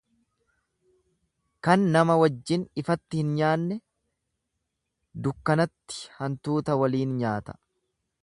Kan 1.67 1.83
nama 1.95 2.15
wajjin 2.21 2.63
ifatti 2.83 3.19
hin 3.21 3.35
nyaanne 3.41 3.77
dukkanatti 5.27 6.01
hantuuta 6.17 6.79
waliin 6.85 7.17
nyaata. 7.23 7.59